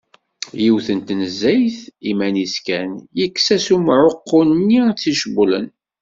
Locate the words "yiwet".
0.61-0.87